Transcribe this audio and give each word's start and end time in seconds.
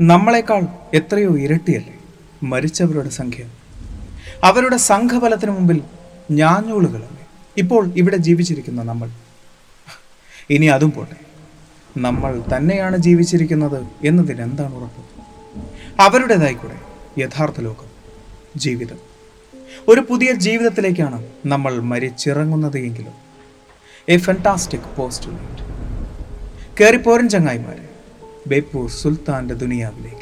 നമ്മളെക്കാൾ 0.00 0.66
എത്രയോ 0.94 1.38
ഇരട്ടിയല്ലേ 1.38 1.98
മരിച്ചവരുടെ 2.42 3.08
സംഖ്യ? 3.08 3.48
അവരുടെ 4.44 4.76
സംഘബലത്തിന് 4.76 5.50
മുമ്പിൽ 5.50 5.82
ഞാഞ്ഞൂളുകളല്ലേ? 6.30 7.26
ഇപ്പോൾ 7.56 7.92
ഇവിടെ 7.96 8.16
ജീവിച്ചിരിക്കുന്ന 8.16 8.82
നമ്മൾ. 8.82 9.10
ഇനി 10.50 10.66
അതും 10.66 10.92
പോട്ടെ. 10.92 11.16
നമ്മൾ 11.96 12.44
തന്നെയാണ് 12.56 12.96
ജീവിച്ചിരിക്കുന്നത് 12.96 13.86
എന്നതിന് 14.04 14.42
എന്താണ് 14.42 14.74
ഉറപ്പ്? 14.74 15.02
അവരുടേതായിക്കൂടെ 16.00 16.80
യഥാർത്ഥ 17.20 17.60
ലോകം 17.60 17.90
ജീവിതം. 18.56 18.98
ഒരു 19.88 20.00
പുതിയ 20.00 20.32
ജീവിതത്തിലേക്കാണ് 20.32 21.26
നമ്മൾ 21.46 21.80
മരിച്ചിറങ്ങുന്നത് 21.80 22.78
എങ്കിലും. 22.78 23.12
എ 24.08 24.16
ഫെന്റാസ്റ്റിക് 24.16 24.96
പോസ്റ്റ് 24.96 25.30
കയറിപ്പോരൻ 26.80 27.28
ചങ്ങായിമാരെ. 27.28 27.87
ബേപ്പൂർ 28.47 28.89
സുൽത്താന്റെ 28.91 29.55
ദുനിയാവിലേക്ക് 29.55 30.16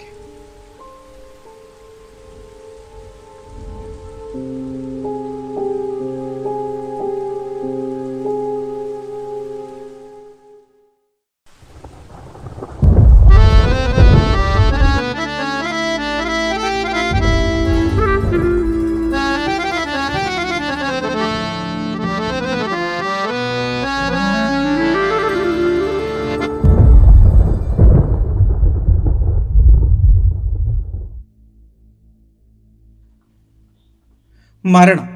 മരണം. 34.67 35.09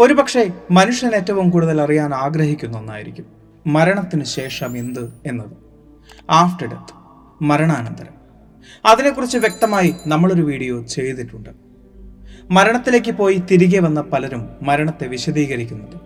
ഒരുപക്ഷെ 0.00 0.52
മനുഷ്യൻ 0.70 1.14
ഏറ്റവും 1.14 1.50
കൂടുതൽ 1.50 1.80
അറിയാൻ 1.80 2.14
ആഗ്രഹിക്കുന്ന 2.14 2.78
ഒന്നായിരിക്കും 2.78 3.24
മരണത്തിന് 3.66 4.24
ശേഷം 4.24 4.76
എന്ത് 4.76 5.12
എന്നത്. 5.26 5.50
ആഫ്റ്റർ 6.30 6.68
ഡെത്ത് 6.68 6.94
മരണാനന്തരം. 7.42 8.14
അതിനെക്കുറിച്ച് 8.86 9.38
വ്യക്തമായി 9.38 9.94
നമ്മളൊരു 10.06 10.42
വീഡിയോ 10.42 10.82
ചെയ്തിട്ടുണ്ട്. 10.82 11.50
മരണത്തിലേക്ക് 12.50 13.10
പോയി 13.10 13.42
തിരികെ 13.50 13.78
വന്ന 13.78 14.00
പലരും 14.00 14.48
മരണത്തെ 14.62 15.06
വിശദീകരിക്കുന്നത് 15.06 16.00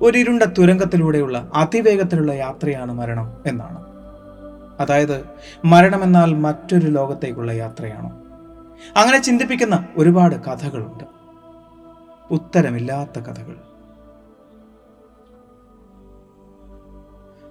ഒരു 0.00 0.18
ഇരുണ്ട 0.18 0.42
തുരങ്കത്തിലൂടെയുള്ള 0.42 1.50
അതിവേഗത്തിലുള്ള 1.54 2.32
യാത്രയാണ് 2.32 2.92
മരണം 2.92 3.32
എന്നാണ്. 3.46 3.84
അതായത് 4.80 5.24
മരണമെന്നാൽ 5.64 6.34
മറ്റൊരു 6.34 6.86
ലോകത്തേക്കുള്ള 6.86 7.52
യാത്രയാണോ? 7.52 8.12
അങ്ങനെ 8.96 9.18
ചിന്തിപ്പിക്കുന്ന 9.18 9.88
ഒരുപാട് 9.96 10.34
കഥകളുണ്ട്. 10.34 11.13
ഉത്തരമില്ലാത്ത 12.30 13.18
കഥകൾ. 13.18 13.56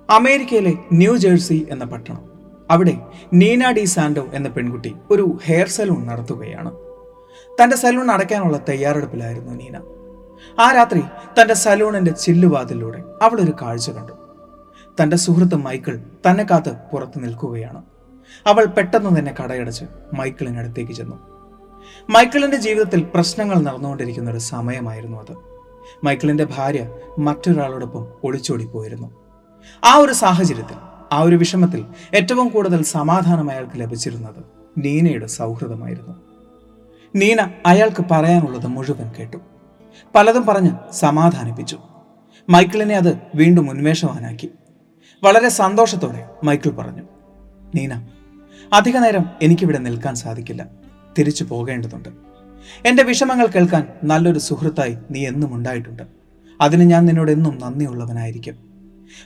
അമേരിക്കയിലെ 0.09 0.73
ന്യൂ 0.93 1.15
ജേഴ്സി 1.15 1.67
എന്ന 1.69 1.85
പട്ടണം. 1.85 2.33
അവിടെ 2.71 3.01
നീന 3.33 3.71
ഡി 3.71 3.85
സാൻഡോ 3.85 4.27
എന്ന 4.33 4.49
പെൺകുട്ടി 4.49 4.95
ഒരു 5.11 5.39
ഹെയർ 5.43 5.67
സലൂൺ 5.67 6.05
നടത്തുകയാണ്. 6.05 6.71
തന്റെ 7.61 7.75
സലൂൺ 7.75 8.11
അടയ്ക്കാനുള്ള 8.11 8.57
തയ്യാറെടുപ്പിലായിരുന്നു 8.69 9.53
നീന. 9.53 9.77
ആ 10.59 10.71
രാത്രി 10.71 10.99
തന്റെ 11.41 11.53
സലൂണിന്റെ 11.53 12.11
ചില്ലുവാതിലൂടെ 12.11 13.03
അവൾ 13.21 13.39
ഒരു 13.41 13.51
കാഴ്ച 13.61 13.89
കണ്ടു. 13.89 14.11
തന്റെ 15.01 15.17
സുഹൃത്ത് 15.17 15.55
മൈക്കിൾ 15.55 15.99
തന്നെ 16.29 16.43
കാത്ത് 16.51 16.77
പുറത്തു 16.93 17.19
നിൽക്കുകയാണ്. 17.19 17.83
അവൾ 18.47 18.65
പെട്ടെന്ന് 18.65 19.19
തന്നെ 19.19 19.35
കടയടച്ച് 19.43 19.85
മൈക്കിളിനടുത്തേക്ക് 20.13 20.93
ചെന്നു. 20.93 21.32
മൈക്കിളിന്റെ 22.09 22.57
ജീവിതത്തിൽ 22.57 23.03
പ്രശ്നങ്ങൾ 23.03 23.61
നടന്നുകൊണ്ടിരിക്കുന്ന 23.61 24.31
ഒരു 24.31 24.37
സമയമായിരുന്നു 24.37 25.17
അത്. 25.17 25.37
മൈക്കിളിന്റെ 26.03 26.47
ഭാര്യ 26.57 26.89
മറ്റൊരാളോടൊപ്പം 27.19 28.07
ഒളിച്ചോടി 28.23 28.65
പോയിരുന്നു. 28.65 29.15
ആ 29.83 29.95
ഒരു 29.95 30.13
സാഹചര്യത്തിൽ 30.13 30.77
ആ 31.11 31.21
ഒരു 31.21 31.35
വിഷമത്തിൽ 31.35 31.85
ഏറ്റവും 32.13 32.49
കൂടുതൽ 32.49 32.83
സമാധാനം 32.83 33.51
അയാൾക്ക് 33.51 33.79
ലഭിച്ചിരുന്നത് 33.79 34.43
നീനയുടെ 34.77 35.25
സൗഹൃദമായിരുന്നു. 35.25 36.15
നീന 37.15 37.37
അയാൾക്ക് 37.65 38.05
പറയാനുള്ളത് 38.11 38.67
മുഴുവൻ 38.67 39.11
കേട്ടു. 39.19 39.37
പലതും 40.15 40.45
പറഞ്ഞ് 40.45 40.93
സമാധാനിപ്പിച്ചു. 40.93 41.79
മൈക്കിളിനെ 42.49 42.95
അത് 42.95 43.17
വീണ്ടും 43.35 43.69
ഉന്മേഷവാനാക്കി. 43.69 44.51
വളരെ 45.23 45.49
സന്തോഷത്തോടെ 45.49 46.29
മൈക്കിൾ 46.43 46.69
പറഞ്ഞു 46.69 47.03
നീന 47.75 48.07
അധിക 48.73 48.97
നേരം 48.97 49.25
എനിക്കിവിടെ 49.41 49.77
നിൽക്കാൻ 49.77 50.15
സാധിക്കില്ല. 50.15 50.82
തിരിച്ചു 51.19 51.43
പോകേണ്ടതുണ്ട്. 51.43 52.09
എന്റെ 52.85 53.03
വിഷമങ്ങൾ 53.03 53.45
കേൾക്കാൻ 53.45 53.87
നല്ലൊരു 54.03 54.39
സുഹൃത്തായി 54.39 54.97
നീ 55.11 55.27
എന്നും 55.27 55.55
ഉണ്ടായിട്ടുണ്ട്. 55.55 56.03
അതിന് 56.61 56.81
ഞാൻ 56.81 57.05
നിന്നോട് 57.05 57.31
എന്നും 57.31 57.59
നന്ദിയുള്ളവനായിരിക്കും. 57.61 58.55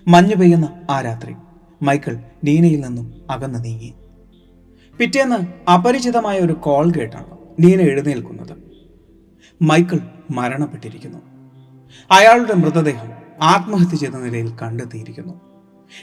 മഞ്ഞു 0.07 0.35
പെയ്യുന്ന 0.35 0.81
ആ 0.89 1.01
രാത്രി 1.01 1.35
മൈക്കിൾ 1.81 2.19
നീനയിൽ 2.43 2.79
നിന്നും 2.79 3.21
അകന്നു 3.29 3.59
നീങ്ങി. 3.59 3.93
പിറ്റേന്ന് 4.97 5.69
അപരിചിതമായ 5.69 6.39
ഒരു 6.39 6.53
കോൾ 6.53 6.91
കേട്ടാണ് 6.91 7.37
നീന 7.59 7.81
എഴുന്നേൽക്കുന്നത്. 7.81 8.57
മൈക്കിൾ 9.61 9.99
മരണപ്പെട്ടിരിക്കുന്നു. 10.31 11.17
അയാളുടെ 12.11 12.53
മൃതദേഹം 12.53 13.11
ആത്മഹത്യ 13.41 13.97
ചെയ്ത 13.97 14.11
നിലയിൽ 14.11 14.51
കണ്ടെത്തിയിരിക്കുന്നു. 14.61 15.41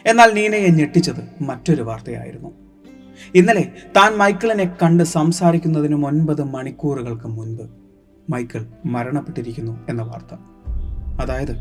എന്നാൽ 0.06 0.34
നീനയെ 0.34 0.68
ഞെട്ടിച്ചത് 0.68 1.42
മറ്റൊരു 1.42 1.82
വാർത്തയായിരുന്നു. 1.82 2.52
ഇന്നലെ 3.34 3.72
താൻ 3.96 4.16
മൈക്കിളിനെ 4.16 4.76
കണ്ട് 4.82 5.02
സംസാരിക്കുന്നതിന് 5.02 6.06
ഒൻപത് 6.06 6.44
മണിക്കൂറുകൾക്ക് 6.44 7.26
മുൻപ് 7.26 7.62
മൈക്കിൾ 8.30 8.66
മരണപ്പെട്ടിരിക്കുന്നു 8.86 9.86
എന്ന 9.88 10.02
വാർത്ത. 10.02 10.34
അതായത് 11.22 11.56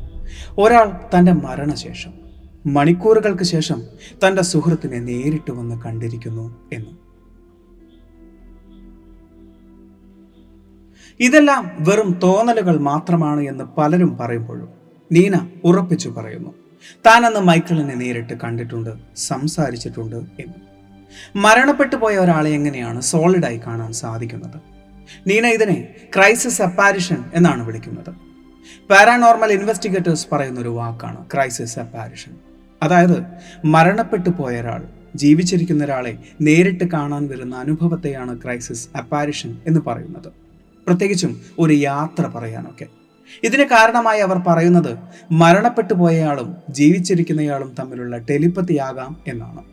ഒരാൾ 0.58 1.18
തന്റെ 1.18 1.32
മരണശേഷം 1.32 2.14
മണിക്കൂറുകൾക്ക് 2.66 3.44
ശേഷം 3.44 3.84
തന്റെ 4.28 4.42
സുഹൃത്തിനെ 4.42 5.00
നേരിട്ട് 5.00 5.52
വന്ന് 5.52 5.82
കണ്ടിരിക്കുന്നു 5.82 6.70
എന്ന്. 6.74 7.04
ഇതെല്ലാം 11.20 11.72
വെറും 11.80 12.20
തോന്നലുകൾ 12.24 12.78
മാത്രമാണ് 12.78 13.42
എന്ന് 13.42 13.64
പലരും 13.64 14.18
പറയുമ്പോഴും 14.18 14.70
നീന 15.12 15.34
ഉറപ്പിച്ചു 15.64 16.10
പറയുന്നു. 16.10 16.50
താനന്ന് 17.06 17.40
മൈക്കിളിനെ 17.40 17.96
നേരിട്ട് 17.96 18.34
കണ്ടിട്ടുണ്ട് 18.34 18.90
സംസാരിച്ചിട്ടുണ്ട് 19.16 20.16
എന്ന്. 20.16 20.73
മരണപ്പെട്ടു 21.36 21.96
പോയ 21.96 22.18
ഒരാളെ 22.18 22.50
എങ്ങനെയാണ് 22.50 23.02
സോളിഡായി 23.02 23.62
കാണാൻ 23.68 23.94
സാധിക്കുന്നത്? 23.94 24.58
നീന 25.28 25.46
ഇതിനെ 25.48 25.88
ക്രൈസിസ് 26.16 26.62
അപ്പാരിഷൻ 26.62 27.24
എന്നാണ് 27.34 27.64
വിളിക്കുന്നത്. 27.64 28.16
പാരാനോർമൽ 28.90 29.52
ഇൻവെസ്റ്റിഗേറ്റേഴ്സ് 29.52 30.28
പറയുന്ന 30.32 30.60
ഒരു 30.60 30.70
വാക്കാണ് 30.70 31.26
ക്രൈസിസ് 31.34 31.80
അപ്പാരിഷൻ 31.80 32.32
അതായത് 32.84 33.24
മരണപ്പെട്ടു 33.66 34.30
പോയ 34.30 34.62
ഒരാൾ 34.62 34.84
ജീവിച്ചിരിക്കുന്ന 35.16 35.84
ഒരാളെ 35.84 36.18
നേരിട്ട് 36.42 36.84
കാണാൻ 36.84 37.28
വരുന്ന 37.28 37.56
അനുഭവത്തെയാണ് 37.56 38.42
ക്രൈസിസ് 38.42 38.98
അപ്പാരിഷൻ 38.98 39.58
എന്ന് 39.68 39.80
പറയുന്നത്. 39.88 40.32
പ്രത്യേകിച്ചും 40.88 41.42
ഒരു 41.60 41.74
യാത്ര 41.74 42.26
പറയാനൊക്കെ. 42.26 42.86
ഇതിന് 43.44 43.64
കാരണമായി 43.64 44.20
അവർ 44.20 44.38
പറയുന്നത് 44.38 44.98
മരണപ്പെട്ടു 45.32 45.94
പോയയാളും 45.94 46.58
ജീവിച്ചിരിക്കുന്നയാളും 46.70 47.76
തമ്മിലുള്ള 47.80 48.18
ടെലിപ്പത്തിയാകാം 48.18 49.18
എന്നാണ്. 49.28 49.73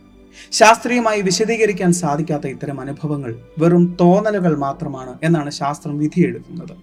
ശാസ്ത്രീയമായി 0.52 1.20
വിശദീകരിക്കാൻ 1.20 1.92
സാധിക്കാത്ത 1.92 2.46
ഇത്തരം 2.46 2.80
അനുഭവങ്ങൾ 2.80 3.42
വെറും 3.58 3.96
തോന്നലുകൾ 4.00 4.56
മാത്രമാണ് 4.56 5.18
എന്നാണ് 5.22 5.50
ശാസ്ത്രം 5.50 5.98
വിധിയെടുക്കുന്നത് 5.98 6.76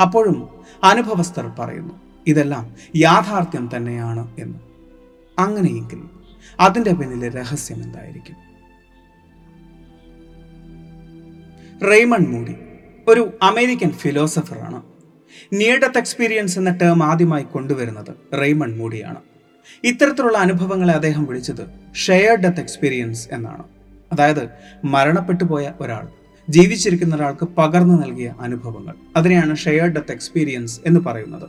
അപ്പോഴും 0.00 0.48
അനുഭവസ്ഥർ 0.84 1.52
പറയുന്നു 1.58 1.94
ഇതെല്ലാം 2.26 2.76
യാഥാർത്ഥ്യം 2.96 3.70
തന്നെയാണ് 3.76 4.36
എന്ന്. 4.38 4.58
അങ്ങനെയെങ്കിൽ 5.38 6.02
അതിന്റെ 6.60 6.92
പിന്നിലെ 6.92 7.28
രഹസ്യം 7.28 7.82
എന്തായിരിക്കും? 7.82 8.36
റെയ്മൺ 11.90 12.24
മൂഡി 12.26 12.54
ഒരു 13.08 13.32
അമേരിക്കൻ 13.42 13.90
ഫിലോസഫറാണ്. 13.90 14.82
നിയർ 15.52 15.78
ഡെത്ത് 15.78 15.98
എക്സ്പീരിയൻസ് 15.98 16.58
എന്ന 16.58 16.70
ടേം 16.70 17.04
ആദ്യമായി 17.04 17.42
കൊണ്ടുവരുന്നത് 17.42 18.40
റെയ്മൺ 18.40 18.78
മൂഡിയാണ് 18.78 19.31
ഇത്തരത്തിലുള്ള 19.84 20.38
അനുഭവങ്ങളെ 20.38 20.94
അദ്ദേഹം 20.94 21.24
വിളിച്ചത് 21.24 21.64
ഷെയർഡ് 21.96 22.42
ഡെത്ത് 22.42 22.60
എക്സ്പീരിയൻസ് 22.60 23.28
എന്നാണ്. 23.32 23.64
അതായത് 24.12 24.48
മരണപ്പെട്ടു 24.84 25.44
പോയ 25.44 25.72
ഒരാൾ 25.80 26.08
ജീവിച്ചിരിക്കുന്ന 26.50 27.16
ഒരാൾക്ക് 27.16 27.48
പകർന്നു 27.58 28.02
നൽകിയ 28.02 28.34
അനുഭവങ്ങൾ. 28.40 28.94
അതിനെയാണ് 29.16 29.56
ഷെയർഡ് 29.56 29.92
ഡെത്ത് 29.92 30.12
എക്സ്പീരിയൻസ് 30.12 30.80
എന്ന് 30.86 31.00
പറയുന്നത്. 31.00 31.48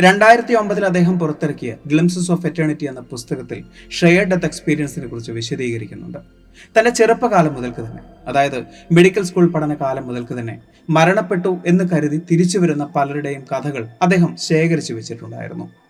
രണ്ടായിരത്തി 0.00 0.54
ഒമ്പതിൽ 0.54 0.84
അദ്ദേഹം 0.84 1.18
പുറത്തിറക്കിയ 1.18 1.76
ഗ്ലിംസസ് 1.86 2.30
ഓഫ് 2.30 2.46
എറ്റേണിറ്റി 2.46 2.84
എന്ന 2.84 3.00
പുസ്തകത്തിൽ 3.00 3.64
ഷെയർഡ് 3.90 4.28
ഡെത്ത് 4.28 4.44
എക്സ്പീരിയൻസിനെ 4.44 5.06
കുറിച്ച് 5.06 5.32
വിശദീകരിക്കുന്നുണ്ട്. 5.32 6.18
തന്റെ 6.78 6.90
ചെറുപ്പകാലം 6.90 7.54
മുതൽക്ക് 7.54 7.80
തന്നെ 7.80 8.02
അതായത് 8.26 8.64
മെഡിക്കൽ 8.92 9.22
സ്കൂൾ 9.22 9.52
പഠനകാലം 9.52 10.06
മുതൽക്ക് 10.06 10.40
തന്നെ 10.40 10.60
മരണപ്പെട്ടു 10.90 11.58
എന്ന് 11.66 11.84
കരുതി 11.84 12.20
തിരിച്ചു 12.30 12.58
വരുന്ന 12.58 12.84
പലരുടെയും 12.84 13.44
കഥകൾ 13.52 13.88
അദ്ദേഹം 14.02 14.36
ശേഖരിച്ചു 14.36 14.94
വെച്ചിട്ടുണ്ടായിരുന്നു. 14.94 15.85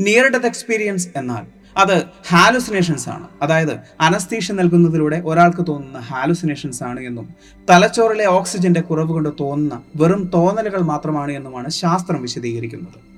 നിയർ 0.00 0.28
ഡെത്ത് 0.28 0.46
എക്സ്പീരിയൻസ് 0.46 1.08
എന്നാൽ 1.16 1.60
അത് 1.76 2.02
ഹാലുസിനേഷൻസ് 2.28 3.08
ആണ്. 3.08 3.28
അതായത് 3.42 3.78
അനസ്തീഷ്യ 4.00 4.54
നൽകുന്നതിലൂടെ 4.54 5.22
ഒരാൾക്ക് 5.24 5.64
തോന്നുന്ന 5.68 5.98
ഹാലുസിനേഷൻസ് 5.98 6.82
ആണ് 6.82 7.00
എന്നും 7.00 7.34
തലച്ചോറിലെ 7.70 8.26
ഓക്സിജന്റെ 8.26 8.80
കുറവ് 8.80 9.08
കൊണ്ട് 9.08 9.28
തോന്നുന്ന 9.40 9.82
വെറും 9.96 10.30
തോന്നലുകൾ 10.34 10.80
മാത്രമാണ് 10.80 11.32
എന്നുമാണ് 11.32 11.70
ശാസ്ത്രം 11.70 12.22
വിശദീകരിക്കുന്നത്. 12.22 13.10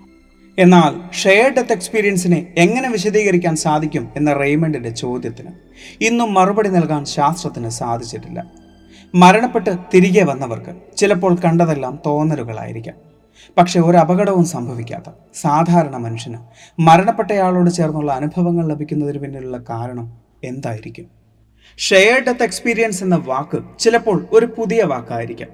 എന്നാൽ 0.58 1.12
ഷെയർഡ് 1.12 1.54
ഡെത്ത് 1.54 1.72
എക്സ്പീരിയൻസിനെ 1.72 2.54
എങ്ങനെ 2.58 2.90
വിശദീകരിക്കാൻ 2.90 3.56
സാധിക്കും 3.56 4.08
എന്ന 4.16 4.32
റെയ്മണ്ടിന്റെ 4.32 4.88
ചോദ്യത്തിന് 4.88 5.50
ഇന്നും 6.00 6.34
മറുപടി 6.34 6.68
നൽകാൻ 6.68 7.04
ശാസ്ത്രത്തിന് 7.04 7.68
സാധിച്ചിട്ടില്ല. 7.68 8.44
മരണപ്പെട്ട് 9.14 9.70
തിരികെ 9.94 10.24
വന്നവർക്ക് 10.24 10.96
ചിലപ്പോൾ 10.96 11.34
കണ്ടതെല്ലാം 11.34 11.98
തോന്നലുകളായിരിക്കാം. 12.06 13.11
പക്ഷെ 13.58 13.80
ഒരു 13.80 13.96
അപകടവും 13.96 14.46
സംഭവിക്കാത്ത 14.46 15.10
സാധാരണ 15.34 15.96
മനുഷ്യന് 15.96 16.38
മരണപ്പെട്ടയാളോട് 16.80 17.70
ചേർന്നുള്ള 17.70 18.12
അനുഭവങ്ങൾ 18.12 18.68
ലഭിക്കുന്നതിന് 18.68 19.18
പിന്നിലുള്ള 19.18 19.58
കാരണം 19.70 20.06
എന്തായിരിക്കും? 20.44 21.06
ഷെയർഡ് 21.78 22.24
ഡെത്ത് 22.24 22.42
എക്സ്പീരിയൻസ് 22.42 23.02
എന്ന 23.04 23.16
വാക്ക് 23.16 23.58
ചിലപ്പോൾ 23.78 24.26
ഒരു 24.32 24.46
പുതിയ 24.46 24.82
വാക്കായിരിക്കാം. 24.82 25.50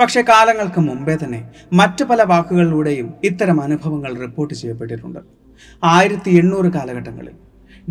പക്ഷെ 0.00 0.22
കാലങ്ങൾക്ക് 0.22 0.80
മുമ്പേ 0.80 1.14
തന്നെ 1.24 1.40
മറ്റു 1.72 2.04
പല 2.04 2.22
വാക്കുകളിലൂടെയും 2.22 3.14
ഇത്തരം 3.24 3.60
അനുഭവങ്ങൾ 3.60 4.12
റിപ്പോർട്ട് 4.16 4.54
ചെയ്യപ്പെട്ടിട്ടുണ്ട്. 4.54 5.20
ആയിരത്തി 5.82 6.30
എണ്ണൂറ് 6.30 6.66
കാലഘട്ടങ്ങളിൽ 6.66 7.34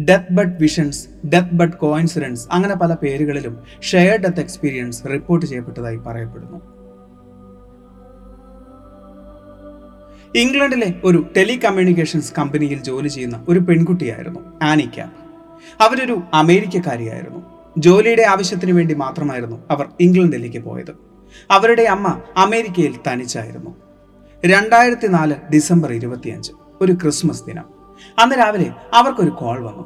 death 0.10 0.34
bud 0.34 0.58
visions 0.60 1.02
death 1.26 1.56
bud 1.60 1.78
coincidence 1.78 2.48
അങ്ങനെ 2.52 2.76
പല 2.76 2.94
പേരുകളിലും 2.94 3.56
ഷെയർ 3.82 4.18
ഡെത്ത് 4.18 4.40
എക്സ്പീരിയൻസ് 4.40 5.02
റിപ്പോർട്ട് 5.14 5.46
ചെയ്യപ്പെട്ടതായി 5.46 6.00
പറയപ്പെടുന്നു. 6.06 6.60
ഇംഗ്ലണ്ടിലെ 10.36 10.94
ഒരു 11.04 11.26
ടെലികമ്മ്യൂണിക്കേഷൻസ് 11.38 12.34
കമ്പനിയിൽ 12.38 12.84
ജോലി 12.84 13.08
ചെയ്യുന്ന 13.08 13.46
ഒരു 13.50 13.60
പെൺകുട്ടിയായിരുന്നു 13.60 14.40
ആനി 14.64 14.90
അവരൊരു 15.82 16.22
അമേരിക്കക്കാരിയായിരുന്നു. 16.34 17.40
ജോലിയുടെ 17.78 18.22
ആവശ്യത്തിന് 18.22 18.72
വേണ്ടി 18.72 18.94
മാത്രമായിരുന്നു 18.94 19.64
അവർ 19.72 19.88
ഇംഗ്ലണ്ടിലേക്ക് 20.00 20.58
പോയത്. 20.58 20.96
അവരുടെ 21.52 21.82
അമ്മ 21.82 22.22
അമേരിക്കയിൽ 22.38 22.96
തനിച്ചായിരുന്നു. 23.12 23.76
രണ്ടായിരത്തി 24.46 25.08
നാല് 25.08 25.36
ഡിസംബർ 25.54 25.94
ഇരുപത്തിയഞ്ച് 25.94 26.52
ഒരു 26.82 26.92
ക്രിസ്മസ് 26.92 27.44
ദിനം. 27.48 27.66
അന്ന് 28.20 28.36
രാവിലെ 28.36 28.72
അവർക്കൊരു 28.94 29.30
കോൾ 29.30 29.60
വന്നു. 29.60 29.84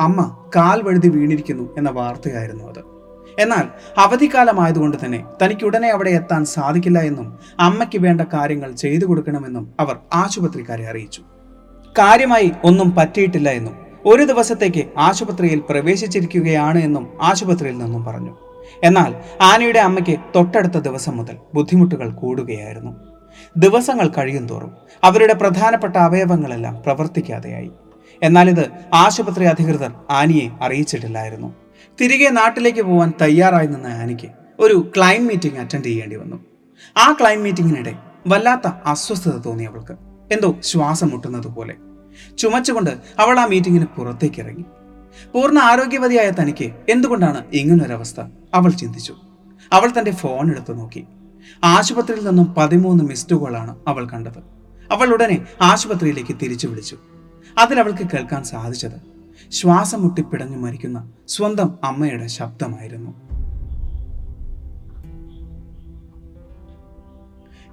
അമ്മ 0.00 0.46
കാൽ 0.56 0.82
വഴുതി 0.82 1.08
വീണിരിക്കുന്നു 1.08 1.74
എന്ന 1.78 1.90
വാർത്തയായിരുന്നു 1.90 2.64
അത്. 2.64 2.97
എന്നാൽ 3.38 3.64
അവധിക്കാലമായതുകൊണ്ട് 3.98 4.96
തന്നെ 5.04 5.24
തനിക്ക് 5.42 5.64
ഉടനെ 5.64 5.88
അവിടെ 5.88 6.10
എത്താൻ 6.10 6.44
സാധിക്കില്ല 6.44 6.98
എന്നും 6.98 7.38
അമ്മയ്ക്ക് 7.60 7.98
വേണ്ട 7.98 8.20
കാര്യങ്ങൾ 8.20 8.72
ചെയ്തു 8.72 9.04
കൊടുക്കണമെന്നും 9.04 9.74
അവർ 9.80 9.96
ആശുപത്രിക്കാരെ 10.14 10.88
അറിയിച്ചു. 10.88 11.22
കാര്യമായി 11.98 12.50
ഒന്നും 12.64 12.94
പറ്റിയിട്ടില്ല 12.94 13.48
എന്നും 13.48 13.76
ഒരു 14.06 14.24
ദിവസത്തേക്ക് 14.24 14.84
ആശുപത്രിയിൽ 14.98 15.62
പ്രവേശിച്ചിരിക്കുകയാണ് 15.70 16.78
എന്നും 16.78 17.08
ആശുപത്രിയിൽ 17.22 17.78
നിന്നും 17.78 18.04
പറഞ്ഞു. 18.04 18.36
എന്നാൽ 18.84 19.14
ആനയുടെ 19.40 19.78
അമ്മയ്ക്ക് 19.78 20.16
തൊട്ടടുത്ത 20.36 20.78
ദിവസം 20.78 21.16
മുതൽ 21.16 21.36
ബുദ്ധിമുട്ടുകൾ 21.54 22.14
കൂടുകയായിരുന്നു. 22.14 22.92
ദിവസങ്ങൾ 23.56 24.08
കഴിയും 24.08 24.48
തോറും 24.48 24.72
അവരുടെ 25.04 25.34
പ്രധാനപ്പെട്ട 25.34 25.96
അവയവങ്ങളെല്ലാം 25.96 26.82
പ്രവർത്തിക്കാതെയായി. 26.82 27.70
എന്നാൽ 28.22 28.48
ഇത് 28.50 28.70
ആശുപത്രി 28.94 29.44
അധികൃതർ 29.44 29.92
ആനിയെ 30.10 30.48
അറിയിച്ചിട്ടില്ലായിരുന്നു. 30.62 31.67
തിരികെ 32.00 32.30
നാട്ടിലേക്ക് 32.30 32.82
പോകാൻ 32.82 33.12
തയ്യാറായി 33.22 33.66
നിന്ന 33.66 33.86
ആനിക്ക് 33.86 34.28
ഒരു 34.58 34.90
ക്ലൈം 34.96 35.26
മീറ്റിംഗ് 35.26 35.58
അറ്റൻഡ് 35.58 35.84
ചെയ്യേണ്ടി 35.84 36.16
വന്നു. 36.16 36.44
ആ 36.96 37.16
ക്ലൈം 37.20 37.42
മീറ്റിങ്ങിനിടെ 37.42 37.94
വല്ലാത്ത 38.26 38.66
അസ്വസ്ഥത 38.66 39.36
തോന്നി 39.36 39.64
അവൾക്ക്. 39.64 39.92
എന്തോ 40.32 40.56
ശ്വാസം 40.60 41.08
മുട്ടുന്നത് 41.08 41.46
പോലെ. 41.46 41.74
ചുമച്ചുകൊണ്ട് 42.38 42.90
അവൾ 43.18 43.40
ആ 43.40 43.46
മീറ്റിങ്ങിന് 43.46 43.86
പുറത്തേക്ക് 43.86 44.40
ഇറങ്ങി. 44.40 44.64
പൂർണ 45.34 45.58
ആരോഗ്യവതിയായ 45.58 46.30
തനിക്ക് 46.30 46.72
എന്തുകൊണ്ടാണ് 46.88 47.44
ഇങ്ങനൊരവസ്ഥ? 47.52 48.20
അവൾ 48.54 48.70
ചിന്തിച്ചു. 48.70 49.16
അവൾ 49.72 49.92
തന്റെ 49.98 50.10
ഫോൺ 50.10 50.50
എടുത്തു 50.50 50.72
നോക്കി. 50.72 51.04
ആശുപത്രിയിൽ 51.64 52.26
നിന്നും 52.26 52.54
പതിമൂന്ന് 52.54 53.04
മിസ്ഡ് 53.04 53.36
കോളാണ് 53.36 53.76
അവൾ 53.88 54.08
കണ്ടത്. 54.08 54.38
അവൾ 54.92 55.06
ഉടനെ 55.06 55.46
ആശുപത്രിയിലേക്ക് 55.62 56.36
തിരിച്ചു 56.42 56.66
വിളിച്ചു. 56.66 56.98
അതിലവൾക്ക് 57.58 58.10
കേൾക്കാൻ 58.10 58.44
സാധിച്ചത് 58.44 59.17
ശ്വാസം 59.50 60.02
മുട്ടിപ്പിടഞ്ഞു 60.02 60.56
മരിക്കുന്ന 60.56 61.12
സ്വന്തം 61.28 61.78
അമ്മയുടെ 61.84 62.26
ശബ്ദമായിരുന്നു. 62.26 63.28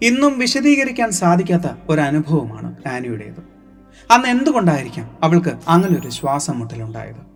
ഇന്നും 0.01 0.39
വിശദീകരിക്കാൻ 0.39 1.11
സാധിക്കാത്ത 1.11 1.71
ഒരു 1.89 2.01
അനുഭവമാണ് 2.01 2.75
ആനിയുടേത്. 2.87 3.55
അന്ന് 4.11 4.27
എന്തുകൊണ്ടായിരിക്കാം 4.27 5.17
അവൾക്ക് 5.23 5.53
അങ്ങനെ 5.67 5.99
ഒരു 5.99 6.09
ശ്വാസം 6.09 6.59
മുട്ടലുണ്ടായത് 6.59 7.35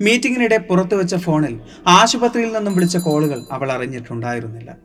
മീറ്റിംഗിനിടെ 0.00 0.58
പുറത്തു 0.58 0.94
വെച്ച 0.94 1.14
ഫോണിൽ 1.14 1.60
ആശുപത്രിയിൽ 1.86 2.52
നിന്നും 2.52 2.74
വിളിച്ച 2.74 2.96
കോളുകൾ 2.96 3.42
അവൾ 3.52 3.72
അറിഞ്ഞിട്ടുണ്ടായിരുന്നില്ല. 3.72 4.76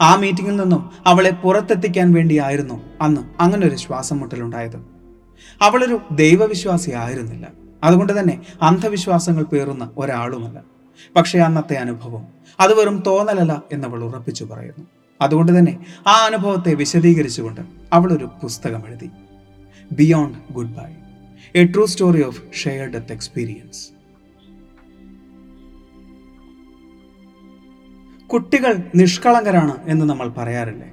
ആ 0.00 0.16
മീറ്റിംഗിൽ 0.16 0.56
നിന്നും 0.56 0.90
അവളെ 1.06 1.30
പുറത്തെത്തിക്കാൻ 1.30 2.12
വേണ്ടിയായിരുന്നു 2.12 2.82
അന്ന് 3.00 3.42
അങ്ങനൊരു 3.42 3.76
ശ്വാസം 3.76 4.18
മുട്ടലുണ്ടായത് 4.18 4.76
അവളൊരു 5.62 6.00
ദൈവവിശ്വാസി 6.10 6.90
ആയിരുന്നില്ല 6.90 7.59
അതുകൊണ്ട് 7.84 8.20
തന്നെ 8.20 8.42
അന്ധവിശ്വാസങ്ങൾ 8.62 9.42
പേറുന്ന 9.42 9.90
ഒരാളുമല്ല. 9.98 10.62
പക്ഷേ 11.16 11.38
അന്നത്തെ 11.38 11.74
അനുഭവം 11.74 12.26
അത് 12.60 12.80
വെറും 12.80 13.02
തോന്നലല്ല 13.06 13.62
എന്നവൾ 13.72 14.04
ഉറപ്പിച്ചു 14.04 14.44
പറയുന്നു. 14.44 14.86
അതുകൊണ്ട് 15.22 15.58
തന്നെ 15.58 15.86
ആ 16.06 16.14
അനുഭവത്തെ 16.26 16.74
വിശദീകരിച്ചുകൊണ്ട് 16.74 17.60
അവൾ 17.92 18.12
ഒരു 18.12 18.24
പുസ്തകം 18.42 18.82
എഴുതി. 18.88 19.10
Beyond 19.92 20.52
goodbye 20.74 20.92
a 21.56 21.64
true 21.64 21.86
story 21.86 22.26
of 22.26 22.42
share 22.54 22.88
death 22.88 23.12
experience 23.12 24.00
കുട്ടികൾ 28.26 28.74
നിഷ്കളങ്കരാണ് 28.94 29.76
എന്ന് 29.86 30.06
നമ്മൾ 30.06 30.28
പറയാറില്ലേ? 30.28 30.92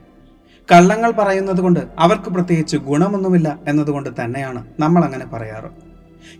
കള്ളങ്ങൾ 0.71 1.11
പറയുന്നത് 1.11 1.61
കൊണ്ട് 1.61 1.79
അവർക്ക് 1.99 2.29
പ്രത്യേകിച്ച് 2.29 2.77
ഗുണമൊന്നുമില്ല 2.77 3.59
എന്നതുകൊണ്ട് 3.67 4.09
തന്നെയാണ് 4.23 4.65
നമ്മൾ 4.79 5.05
അങ്ങനെ 5.05 5.25
പറയാറ്. 5.25 5.86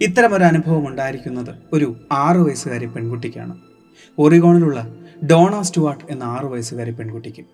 ഇത്തരമൊരു 0.01 0.44
അനുഭവം 0.44 0.88
ഉണ്ടായിരിക്കുന്നത് 0.88 1.56
ഒരു 1.74 1.96
ആറു 2.12 2.39
വയസ്സുകാരി 2.39 2.86
പെൺകുട്ടിക്കാണ്. 2.86 3.58
ഒറിഗോണിലുള്ള 4.20 4.96
ഡോണ 5.32 5.62
സ്റ്റുവാർട്ട് 5.62 6.06
എന്ന 6.10 6.24
ആറു 6.24 6.48
വയസ്സുകാരി 6.48 6.91
പെൺകുട്ടിക്ക്. 6.91 7.46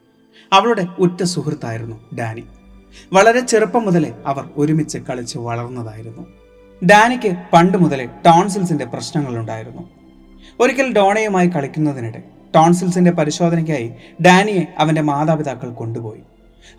അവളുടെ 0.54 0.88
ഉറ്റ 1.00 1.24
സുഹൃത്തായിരുന്നു 1.24 2.16
ഡാനി. 2.16 2.44
വളരെ 3.14 3.40
ചെറുപ്പം 3.40 3.86
മുതലേ 3.86 4.14
അവർ 4.26 4.50
ഒരുമിച്ച് 4.58 4.98
കളിച്ച് 4.98 5.38
വളർന്നതായിരുന്നു. 5.38 6.28
ഡാനിക്ക് 6.86 7.36
പണ്ട് 7.54 7.78
മുതലേ 7.78 8.06
ടോൺസിൽസിന്റെ 8.06 8.86
പ്രശ്നങ്ങളുണ്ടായിരുന്നു. 8.86 9.90
ഒരിക്കൽ 10.60 10.94
ഡോണയുമായി 10.94 11.48
കളിക്കുന്നതിനിടെ 11.48 12.24
ടോൺസിൽസിന്റെ 12.56 13.12
പരിശോധനയ്ക്കായി 13.12 13.92
ഡാനിയെ 14.22 14.74
അവന്റെ 14.78 15.02
മാതാപിതാക്കൾ 15.02 15.70
കൊണ്ടുപോയി. 15.70 16.22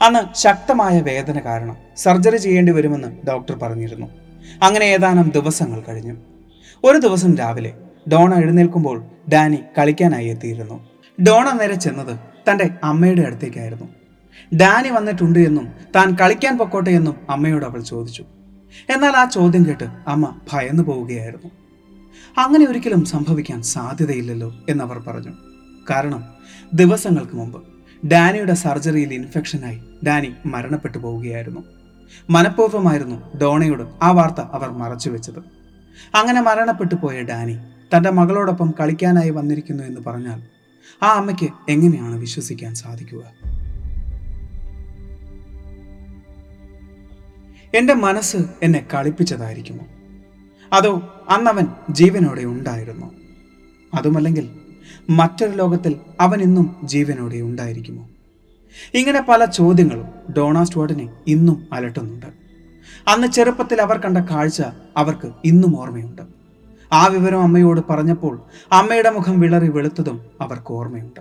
അന്ന് 0.03 0.37
ശക്തമായ 0.37 1.01
വേദന 1.01 1.39
കാരണം 1.41 1.77
സർജറി 1.97 2.37
ചെയ്യേണ്ടി 2.37 2.73
വരുമെന്ന് 2.73 3.27
ഡോക്ടർ 3.29 3.59
പറഞ്ഞിരുന്നു. 3.59 4.24
അങ്ങനെ 4.63 4.85
ഏതാനും 4.85 5.31
ദിവസങ്ങൾ 5.31 5.81
കഴിഞ്ഞു. 5.81 6.15
ഒരു 6.85 6.99
ദിവസം 6.99 7.37
രാവിലെ 7.37 7.73
ഡോണ 8.13 8.35
എഴുന്നേൽക്കുമ്പോൾ 8.35 9.05
ഡാനി 9.33 9.59
കളിക്കാനായി 9.79 10.27
എത്തിയിരുന്നു. 10.27 10.89
ഡോണ 11.23 11.53
നേരെ 11.53 11.75
ചെന്നത് 11.75 12.19
തന്റെ 12.51 12.71
അമ്മയുടെ 12.85 13.23
അടുത്തേക്കായിരുന്നു. 13.23 13.89
ഡാനി 14.57 14.91
വന്നിട്ടുണ്ട് 14.91 15.39
എന്നും 15.39 15.73
താൻ 15.97 16.17
കളിക്കാൻ 16.21 16.59
പൊക്കോട്ടെ 16.59 16.91
എന്നും 16.91 17.17
അമ്മയോട് 17.31 17.65
അവൾ 17.65 17.81
ചോദിച്ചു. 17.81 18.25
എന്നാൽ 18.91 19.17
ആ 19.17 19.25
ചോദ്യം 19.25 19.67
കേട്ട് 19.67 19.85
അമ്മ 20.09 20.41
ഭയന്നു 20.53 20.83
പോവുകയായിരുന്നു. 20.83 21.51
അങ്ങനെ 22.39 22.67
ഒരിക്കലും 22.67 23.05
സംഭവിക്കാൻ 23.05 23.63
സാധ്യതയില്ലല്ലോ 23.63 24.55
എന്നവർ 24.69 24.99
പറഞ്ഞു. 24.99 25.33
കാരണം 25.91 26.25
ദിവസങ്ങൾക്ക് 26.75 27.37
മുമ്പ് 27.37 27.63
ഡാനിയുടെ 28.07 28.55
സർജറിയിൽ 28.55 29.15
ഇൻഫെക്ഷനായി 29.15 29.79
ഡാനി 30.07 30.33
മരണപ്പെട്ടു 30.47 30.99
പോവുകയായിരുന്നു. 30.99 31.65
മനഃപൂർവമായിരുന്നു 32.31 33.39
ഡോണയോട് 33.39 33.83
ആ 34.03 34.11
വാർത്ത 34.11 34.41
അവർ 34.41 34.71
മറച്ചു 34.71 35.11
വെച്ചത്. 35.11 35.39
അങ്ങനെ 36.17 36.41
മരണപ്പെട്ടു 36.41 36.95
പോയ 36.95 37.23
ഡാനി 37.23 37.59
തന്റെ 37.97 38.11
മകളോടൊപ്പം 38.11 38.75
കളിക്കാനായി 38.81 39.31
വന്നിരിക്കുന്നു 39.31 39.85
എന്ന് 39.85 40.01
പറഞ്ഞാൽ 40.07 40.43
ആ 41.03 41.07
അമ്മയ്ക്ക് 41.13 41.51
എങ്ങനെയാണ് 41.69 42.17
വിശ്വസിക്കാൻ 42.17 42.75
സാധിക്കുക? 42.75 43.23
എന്റെ 47.75 47.95
മനസ്സ് 47.95 48.37
എന്നെ 48.63 48.87
കളിപ്പിച്ചതായിരിക്കുമോ? 48.95 49.87
അതോ 50.73 51.03
അന്നവൻ 51.29 51.67
ജീവനോടെ 51.91 52.45
ഉണ്ടായിരുന്നോ? 52.45 53.11
അതുമല്ലെങ്കിൽ 53.95 54.51
മറ്റൊരു 55.11 55.51
ലോകത്തിൽ 55.51 55.97
അവൻ 56.21 56.41
ഇന്നും 56.41 56.77
ജീവനോടെ 56.85 57.37
ഉണ്ടായിരിക്കുമോ? 57.37 58.09
ഇങ്ങനെ 58.95 59.21
പല 59.29 59.45
ചോദ്യങ്ങളും 59.45 60.09
ഡോണ 60.37 60.67
ഇന്നും 61.27 61.69
അലട്ടുന്നുണ്ട്. 61.73 62.27
അന്ന് 63.09 63.27
ചെറുപ്പത്തിൽ 63.27 63.83
അവർ 63.83 63.99
കണ്ട 63.99 64.19
കാഴ്ച 64.19 64.63
അവർക്ക് 64.97 65.33
ഇന്നും 65.45 65.81
ഓർമ്മയുണ്ട്. 65.81 66.23
ആ 66.93 67.07
വിവരം 67.07 67.43
അമ്മയോട് 67.43 67.81
പറഞ്ഞപ്പോൾ 67.91 68.43
അമ്മയുടെ 68.73 69.11
മുഖം 69.11 69.41
വിളറി 69.41 69.69
വെളുത്തതും 69.69 70.21
അവർക്ക് 70.41 70.73
ഓർമ്മയുണ്ട്. 70.73 71.21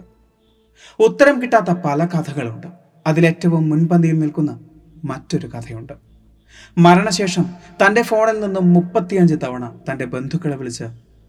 ഉത്തരം 0.99 1.41
കിട്ടാത്ത 1.41 1.71
പല 1.71 2.05
കഥകളുണ്ട്. 2.05 2.67
അതിലേറ്റവും 3.07 3.69
മുൻപന്തിയിൽ 3.69 4.19
നിൽക്കുന്ന 4.19 4.59
മറ്റൊരു 5.05 5.47
കഥയുണ്ട്. 5.47 5.93
മരണശേഷം 6.77 7.45
തന്റെ 7.85 8.01
ഫോണിൽ 8.01 8.39
നിന്നും 8.39 8.73
മുപ്പത്തിയഞ്ച് 8.73 9.35
തവണ 9.43 9.71
തന്റെ 9.91 10.05
ബന്ധുക്കളെ 10.05 10.55
വിളിച്ച 10.55 10.83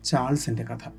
ചാൾസിന്റെ 0.04 0.62
കഥ. 0.62 0.90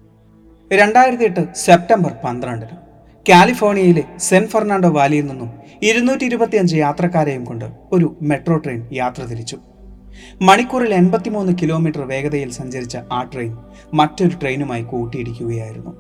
രണ്ടായിരത്തി 0.74 1.24
എട്ട് 1.24 1.54
സെപ്റ്റംബർ 1.54 2.12
പന്ത്രണ്ടിന് 2.24 2.85
കാലിഫോർണിയയിലെ 3.30 4.04
സെൻ 4.20 4.48
ഫെർണാണ്ടോ 4.48 4.90
വാലിയിൽ 4.90 5.26
നിന്നും 5.28 5.50
ഇരുന്നൂറ്റി 5.84 6.26
ഇരുപത്തിയഞ്ച് 6.26 6.76
യാത്രക്കാരെയും 6.76 7.46
കൊണ്ട് 7.46 7.66
ഒരു 7.92 8.18
മെട്രോ 8.22 8.58
ട്രെയിൻ 8.58 8.88
യാത്ര 8.94 9.24
തിരിച്ചു. 9.24 9.58
മണിക്കൂറിൽ 10.42 10.94
എൺപത്തിമൂന്ന് 10.94 11.54
കിലോമീറ്റർ 11.62 12.02
വേഗതയിൽ 12.02 12.52
സഞ്ചരിച്ച 12.52 12.98
ആ 13.12 13.24
ട്രെയിൻ 13.24 13.58
മറ്റൊരു 13.94 14.38
ട്രെയിനുമായി 14.42 14.84
കൂട്ടിയിടിക്കുകയായിരുന്നു. 14.84 15.94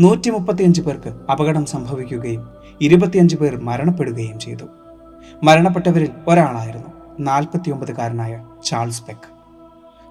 നൂറ്റി 0.00 0.30
മുപ്പത്തിയഞ്ച് 0.30 0.82
പേർക്ക് 0.82 1.08
അപകടം 1.32 1.66
സംഭവിക്കുകയും 1.66 2.44
ഇരുപത്തിയഞ്ച് 2.80 3.36
പേർ 3.36 3.56
മരണപ്പെടുകയും 3.56 4.38
ചെയ്തു. 4.38 4.68
മരണപ്പെട്ടവരിൽ 5.42 6.10
ഒരാളായിരുന്നു 6.28 6.90
നാൽപ്പത്തിയൊമ്പതുകാരനായ 7.20 8.44
ചാൾസ് 8.64 9.02
പെക്ക്. 9.08 9.39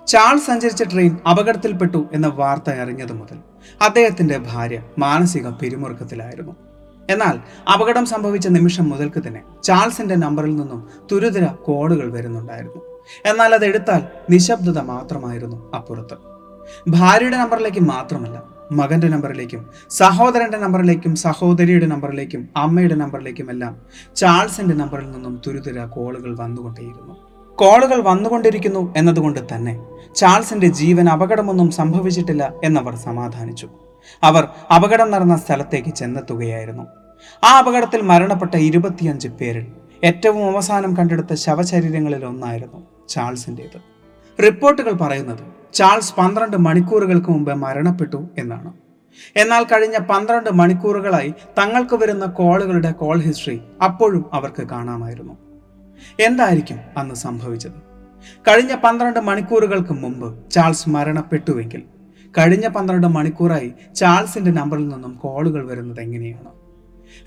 ചാൾസ് 0.10 0.48
സഞ്ചരിച്ച 0.48 0.84
ട്രെയിൻ 0.84 1.18
അപകടത്തിൽപ്പെട്ടു 1.32 2.06
എന്ന 2.14 2.28
വാർത്ത 2.28 2.70
അറിഞ്ഞതു 2.70 3.14
മുതൽ 3.14 3.38
അദ്ദേഹത്തിന്റെ 3.82 4.38
ഭാര്യ 4.38 4.82
മാനസിക 5.00 5.50
പിരിമുറുക്കത്തിലായിരുന്നു. 5.50 6.56
എന്നാൽ 7.10 7.40
അപകടം 7.74 8.06
സംഭവിച്ച 8.06 8.48
നിമിഷം 8.48 8.90
മുതൽക്ക് 8.90 9.28
തന്നെ 9.28 9.42
ചാൾസിന്റെ 9.64 10.16
നമ്പറിൽ 10.16 10.56
നിന്നും 10.56 10.88
തുരുതിര 11.12 11.46
കോഡുകൾ 11.46 12.12
വരുന്നുണ്ടായിരുന്നു. 12.12 12.82
എന്നാൽ 13.26 13.54
അത് 13.54 13.66
എടുത്താൽ 13.66 14.02
നിശബ്ദത 14.30 14.80
മാത്രമായിരുന്നു 14.80 15.74
അപ്പുറത്ത്. 15.76 16.18
ഭാര്യയുടെ 16.90 17.38
നമ്പറിലേക്ക് 17.38 17.80
മാത്രമല്ല 17.80 18.44
മകന്റെ 18.72 19.08
നമ്പറിലേക്കും 19.08 19.70
സഹോദരന്റെ 19.90 20.58
നമ്പറിലേക്കും 20.58 21.16
സഹോദരിയുടെ 21.16 21.86
നമ്പറിലേക്കും 21.86 22.50
അമ്മയുടെ 22.58 22.96
നമ്പറിലേക്കും 22.96 23.50
എല്ലാം 23.50 23.78
ചാൾസിന്റെ 24.16 24.76
നമ്പറിൽ 24.76 25.12
നിന്നും 25.12 25.42
തുരുതുര 25.48 25.86
കോളുകൾ 25.86 26.36
വന്നുകൊണ്ടേയിരുന്നു. 26.40 27.29
കോളുകൾ 27.62 28.02
വന്നുകൊണ്ടിരിക്കുന്നു 28.02 28.94
എന്നതുകൊണ്ട് 28.98 29.40
തന്നെ 29.52 29.74
ചാൾസിന്റെ 30.16 30.68
ജീവൻ 30.68 31.10
അപകടമൊന്നും 31.10 31.72
സംഭവിച്ചിട്ടില്ല 31.72 32.54
എന്നവർ 32.64 32.96
സമാധാനിച്ചു. 32.96 33.68
അവർ 34.24 34.48
അപകടം 34.76 35.12
നടന്ന 35.12 35.36
സ്ഥലത്തേക്ക് 35.38 35.90
ചെന്നെത്തുകയായിരുന്നു. 35.90 36.86
ആ 37.44 37.58
അപകടത്തിൽ 37.58 38.02
മരണപ്പെട്ട 38.02 38.56
ഇരുപത്തിയഞ്ച് 38.56 39.28
പേരിൽ 39.28 39.66
ഏറ്റവും 40.04 40.52
അവസാനം 40.52 40.98
കണ്ടെടുത്ത 40.98 41.34
ശവശരീരങ്ങളിൽ 41.34 42.26
ഒന്നായിരുന്നു 42.26 42.80
ചാൾസിന്റെത് 43.10 43.80
റിപ്പോർട്ടുകൾ 44.44 44.92
പറയുന്നത് 44.92 45.44
ചാൾസ് 45.74 46.14
പന്ത്രണ്ട് 46.18 46.58
മണിക്കൂറുകൾക്ക് 46.58 47.30
മുമ്പ് 47.32 47.54
മരണപ്പെട്ടു 47.56 48.30
എന്നാണ്. 48.38 48.74
എന്നാൽ 49.36 49.64
കഴിഞ്ഞ 49.64 49.98
പന്ത്രണ്ട് 49.98 50.50
മണിക്കൂറുകളായി 50.50 51.34
തങ്ങൾക്ക് 51.58 51.96
വരുന്ന 51.96 52.26
കോളുകളുടെ 52.26 52.92
കോൾ 52.92 53.18
ഹിസ്റ്ററി 53.22 53.62
അപ്പോഴും 53.84 54.26
അവർക്ക് 54.34 54.64
കാണാമായിരുന്നു. 54.68 55.49
എന്തായിരിക്കും 56.20 56.80
അന്ന് 56.98 57.16
സംഭവിച്ചത്? 57.16 57.90
കഴിഞ്ഞ 58.48 58.76
പന്ത്രണ്ട് 58.76 59.20
മണിക്കൂറുകൾക്ക് 59.20 59.94
മുമ്പ് 59.94 60.52
ചാൾസ് 60.52 60.90
മരണപ്പെട്ടുവെങ്കിൽ 60.90 61.84
കഴിഞ്ഞ 62.38 62.68
പന്ത്രണ്ട് 62.68 63.08
മണിക്കൂറായി 63.08 63.74
ചാൾസിന്റെ 63.96 64.52
നമ്പറിൽ 64.52 64.88
നിന്നും 64.88 65.16
കോളുകൾ 65.16 65.68
വരുന്നത് 65.68 66.00
എങ്ങനെയാണ്? 66.00 66.60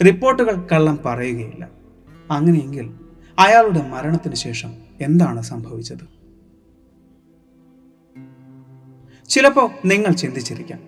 റിപ്പോർട്ടുകൾ 0.07 0.67
കള്ളം 0.73 0.99
പറയുകയില്ല. 1.05 1.69
അങ്ങനെയെങ്കിൽ 2.31 2.95
അയാളുടെ 3.39 3.83
മരണത്തിന് 3.83 4.35
ശേഷം 4.35 4.75
എന്താണ് 5.01 5.43
സംഭവിച്ചത്? 5.43 6.23
ചിലപ്പോൾ 9.29 9.71
നിങ്ങൾ 9.85 10.11
ചിന്തിച്ചിരിക്കാം 10.11 10.81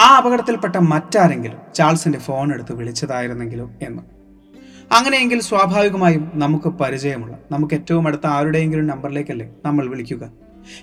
ആ 0.00 0.16
അപകടത്തിൽപ്പെട്ട 0.16 0.76
മറ്റാരെങ്കിലും 0.76 1.58
ചാൾസിന്റെ 1.74 2.18
ഫോൺ 2.18 2.52
എടുത്ത് 2.52 2.72
വിളിച്ചതായിരുന്നെങ്കിലോ 2.72 3.70
എന്ന്. 3.82 4.13
അങ്ങനെയെങ്കിൽ 4.92 5.40
സ്വാഭാവികമായും 5.40 6.32
നമുക്ക് 6.34 6.68
പരിചയമുള്ള 6.68 7.38
നമുക്ക് 7.52 7.74
ഏറ്റവും 7.74 8.06
അടുത്ത 8.06 8.26
ആരുടെയെങ്കിലും 8.26 8.86
നമ്പറിലേക്കല്ലേ 8.86 9.50
നമ്മൾ 9.64 9.88
വിളിക്കുക. 9.88 10.30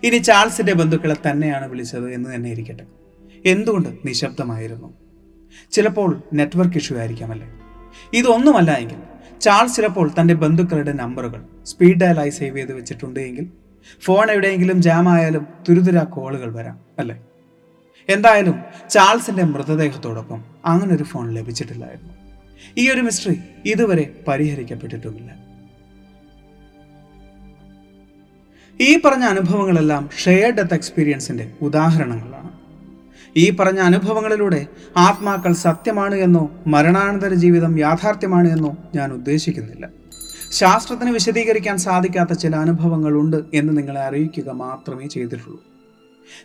ഇനി 0.04 0.18
ചാൾസിന്റെ 0.18 0.74
ബന്ധുക്കളെ 0.74 1.16
തന്നെയാണ് 1.30 1.70
വിളിച്ചത് 1.70 2.14
എന്ന് 2.14 2.36
തന്നെ 2.36 2.50
ഇരിക്കട്ടെ. 2.52 2.84
എന്തുകൊണ്ട് 3.46 3.90
നിശബ്ദമായിരുന്നു? 4.06 4.94
ചിലപ്പോൾ 5.72 6.22
നെറ്റ്വർക്ക് 6.34 6.78
ഇഷ്യൂ 6.78 6.98
ആയിരിക്കാമല്ലേ 6.98 7.48
ഇതൊന്നുമല്ല 8.14 8.72
എങ്കിൽ 8.72 8.98
ചാൾസ് 9.42 9.76
ചിലപ്പോൾ 9.76 10.12
തന്റെ 10.20 10.34
ബന്ധുക്കളുടെ 10.34 10.94
നമ്പറുകൾ 10.94 11.44
സ്പീഡ് 11.66 11.98
ഡയലായി 11.98 12.30
സേവ് 12.30 12.58
ചെയ്ത് 12.58 12.74
വെച്ചിട്ടുണ്ട് 12.74 13.20
എങ്കിൽ 13.20 13.48
ഫോൺ 14.02 14.32
എവിടെയെങ്കിലും 14.32 14.82
ജാം 14.82 15.10
ആയാലും 15.10 15.48
തുരുതുര 15.70 16.04
കോളുകൾ 16.04 16.54
വരാം 16.54 16.80
അല്ലേ? 17.00 17.22
എന്തായാലും 18.10 18.56
ചാൾസിന്റെ 18.90 19.44
മൃതദേഹത്തോടൊപ്പം 19.44 20.44
അങ്ങനൊരു 20.66 21.04
ഫോൺ 21.04 21.34
ലഭിച്ചിട്ടില്ലായിരുന്നു. 21.34 22.21
ഈ 22.78 22.92
ഒരു 22.92 23.02
മിസ്റ്ററി 23.02 23.40
ഇതുവരെ 23.66 24.16
പരിഹരിക്കപ്പെട്ടിട്ടുമില്ല. 24.28 25.52
ഈ 28.82 29.02
പറഞ്ഞ 29.02 29.24
അനുഭവങ്ങളെല്ലാം 29.24 30.10
ഷെയർഡ് 30.24 30.56
ഡെത്ത് 30.56 30.74
എക്സ്പീരിയൻസിന്റെ 30.74 31.52
ഉദാഹരണങ്ങളാണ്. 31.62 32.52
ഈ 33.38 33.50
പറഞ്ഞ 33.50 33.80
അനുഭവങ്ങളിലൂടെ 33.80 34.68
ആത്മാക്കൾ 34.98 35.54
സത്യമാണ് 35.54 36.16
എന്നോ 36.16 36.52
മരണാനന്തര 36.68 37.34
ജീവിതം 37.34 37.80
യാഥാർത്ഥ്യമാണ് 37.80 38.52
എന്നോ 38.52 38.78
ഞാൻ 38.96 39.14
ഉദ്ദേശിക്കുന്നില്ല. 39.14 39.90
ശാസ്ത്രത്തിന് 40.52 41.12
വിശദീകരിക്കാൻ 41.12 41.78
സാധിക്കാത്ത 41.78 42.34
ചില 42.34 42.56
അനുഭവങ്ങളുണ്ട് 42.56 43.38
എന്ന് 43.54 43.78
നിങ്ങളെ 43.78 44.02
അറിയിക്കുക 44.02 44.50
മാത്രമേ 44.50 45.08
ചെയ്തിട്ടുള്ളൂ. 45.08 45.64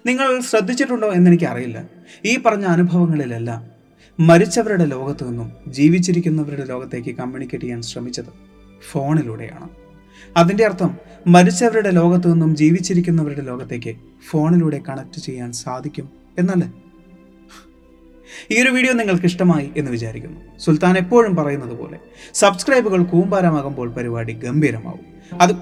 നിങ്ങൾ 0.06 0.40
ശ്രദ്ധിച്ചിട്ടുണ്ടോ 0.40 1.12
എന്നെനിക്ക് 1.12 1.44
അറിയില്ല 1.44 1.84
ഈ 2.24 2.38
പറഞ്ഞ 2.38 2.64
അനുഭവങ്ങളിലെല്ലാം 2.64 3.75
മരിച്ചവരുടെ 4.20 4.84
ലോകത്തു 4.84 5.24
നിന്നും 5.24 5.52
ജീവിച്ചിരിക്കുന്നവരുടെ 5.68 6.64
ലോകത്തേക്ക് 6.66 7.16
കമ്മ്യൂണിക്കേറ്റ് 7.16 7.64
ചെയ്യാൻ 7.64 7.82
ശ്രമിച്ചത് 7.82 8.32
ഫോണിലൂടെയാണ്. 8.90 9.68
അതിന്റെ 10.36 10.64
അർത്ഥം 10.64 10.96
മരിച്ചവരുടെ 11.26 11.90
ലോകത്തു 11.90 12.28
നിന്നും 12.28 12.56
ജീവിച്ചിരിക്കുന്നവരുടെ 12.56 13.40
ലോകത്തേക്ക് 13.40 13.96
ഫോണിലൂടെ 14.30 14.80
കണക്ട് 14.88 15.20
ചെയ്യാൻ 15.20 15.52
സാധിക്കും 15.52 16.08
എന്നല്ലേ? 16.38 16.72
ഈ 18.50 18.62
ഒരു 18.62 18.70
വീഡിയോ 18.70 18.92
നിങ്ങൾക്ക് 18.92 19.24
ഇഷ്ടമായി 19.24 19.70
എന്ന് 19.76 19.90
വിചാരിക്കുന്നു. 19.90 20.58
സുൽത്താൻ 20.58 20.98
എപ്പോഴും 20.98 21.36
പറയുന്നത് 21.36 21.78
പോലെ 21.78 21.98
സബ്സ്ക്രൈബുകൾ 22.34 23.02
കൂമ്പാരമാകുമ്പോൾ 23.02 23.92
പരിപാടി 23.92 24.32
ഗംഭീരമാവും. 24.32 25.06
അത് 25.40 25.52